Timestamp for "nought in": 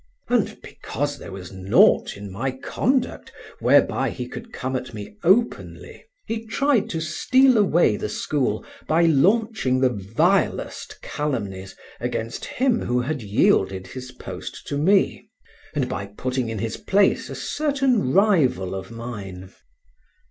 1.51-2.31